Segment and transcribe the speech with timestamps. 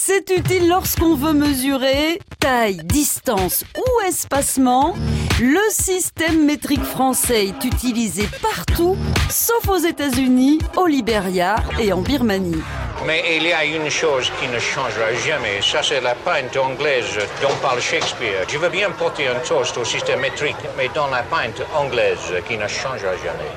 [0.00, 4.94] C'est utile lorsqu'on veut mesurer taille, distance ou espacement.
[5.40, 8.96] Le système métrique français est utilisé partout,
[9.28, 12.62] sauf aux États-Unis, au Liberia et en Birmanie.
[13.06, 17.18] Mais il y a une chose qui ne changera jamais, ça c'est la pinte anglaise
[17.42, 18.46] dont parle Shakespeare.
[18.48, 22.56] Je veux bien porter un toast au système métrique, mais dans la pinte anglaise qui
[22.56, 23.50] ne changera jamais.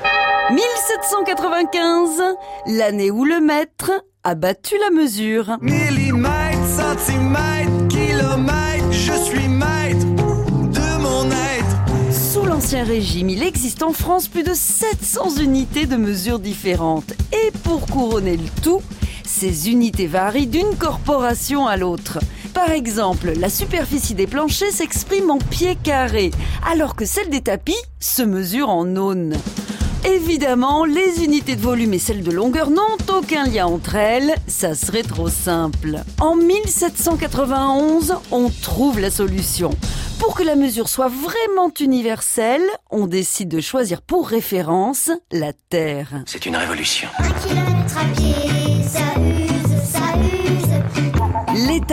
[0.50, 2.20] 1795,
[2.66, 3.92] l'année où le maître
[4.24, 5.58] a battu la mesure.
[5.60, 12.12] Millimètres, centimètres, kilomètres, je suis maître de mon être.
[12.12, 17.14] Sous l'Ancien Régime, il existe en France plus de 700 unités de mesure différentes.
[17.32, 18.80] Et pour couronner le tout,
[19.24, 22.20] ces unités varient d'une corporation à l'autre.
[22.54, 26.30] Par exemple, la superficie des planchers s'exprime en pieds carrés,
[26.70, 29.34] alors que celle des tapis se mesure en aunes.
[30.04, 34.74] Évidemment, les unités de volume et celles de longueur n'ont aucun lien entre elles, ça
[34.74, 36.00] serait trop simple.
[36.20, 39.70] En 1791, on trouve la solution.
[40.18, 46.22] Pour que la mesure soit vraiment universelle, on décide de choisir pour référence la Terre.
[46.26, 47.08] C'est une révolution.
[47.18, 48.71] Un kilomètre à pied,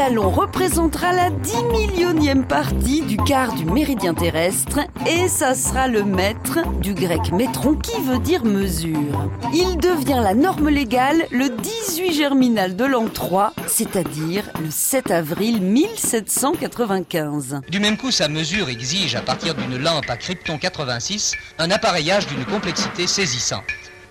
[0.09, 6.03] L'étalon représentera la 10 millionième partie du quart du méridien terrestre et ça sera le
[6.03, 9.29] mètre du grec métron qui veut dire mesure.
[9.53, 15.61] Il devient la norme légale le 18 germinal de l'an 3, c'est-à-dire le 7 avril
[15.61, 17.61] 1795.
[17.69, 22.25] Du même coup, sa mesure exige, à partir d'une lampe à krypton 86, un appareillage
[22.25, 23.61] d'une complexité saisissante.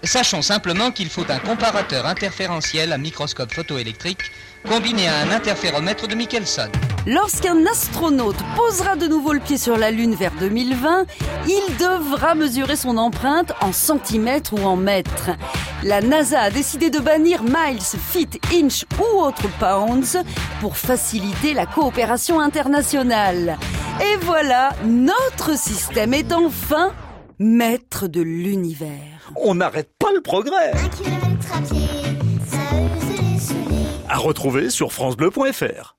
[0.05, 4.21] Sachons simplement qu'il faut un comparateur interférentiel à microscope photoélectrique
[4.67, 6.69] combiné à un interféromètre de Michelson.
[7.07, 11.07] Lorsqu'un astronaute posera de nouveau le pied sur la Lune vers 2020,
[11.47, 15.31] il devra mesurer son empreinte en centimètres ou en mètres.
[15.85, 20.19] La NASA a décidé de bannir miles, feet, inch ou autres pounds
[20.61, 23.59] pour faciliter la coopération internationale.
[24.01, 26.93] Et voilà, notre système est enfin
[27.39, 29.33] maître de l'univers.
[29.37, 30.73] On n'arrête pas le progrès.
[30.73, 31.89] Un kilomètre à pied,
[32.47, 33.87] ça use les souliers.
[34.09, 35.98] À retrouver sur francebleu.fr.